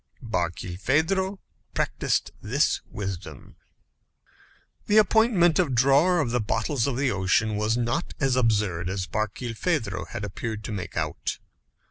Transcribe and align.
Barkilphedro 0.23 1.37
practised 1.75 2.31
this 2.41 2.81
wisdom. 2.87 3.55
The 4.87 4.97
appointment 4.97 5.59
of 5.59 5.75
drawer 5.75 6.19
of 6.21 6.31
the 6.31 6.39
bottles 6.41 6.87
of 6.87 6.97
the 6.97 7.11
ocean 7.11 7.55
was 7.55 7.77
not 7.77 8.15
as 8.19 8.35
absurd 8.35 8.89
as 8.89 9.05
Barkilphedro 9.05 10.05
had 10.07 10.25
appeared 10.25 10.63
to 10.63 10.71
make 10.71 10.97
out. 10.97 11.37